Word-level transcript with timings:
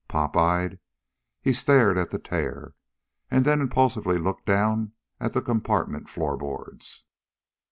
Pop 0.07 0.35
eyed, 0.35 0.79
he 1.43 1.53
stared 1.53 1.95
at 1.95 2.09
the 2.09 2.17
tear, 2.17 2.73
and 3.29 3.45
then 3.45 3.61
impulsively 3.61 4.17
looked 4.17 4.47
down 4.47 4.93
at 5.19 5.33
the 5.33 5.43
compartment 5.43 6.09
floor 6.09 6.35
boards. 6.37 7.05